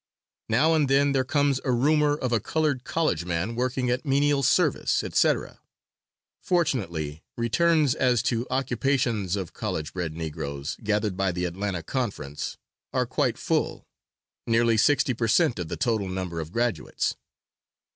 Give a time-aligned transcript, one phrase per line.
[0.49, 4.41] Now and then there comes a rumor of a colored college man working at menial
[4.41, 5.59] service, etc.
[6.41, 12.57] Fortunately, returns as to occupations of college bred Negroes, gathered by the Atlanta conference,
[12.91, 13.87] are quite full
[14.47, 15.59] nearly sixty per cent.
[15.59, 17.15] of the total number of graduates.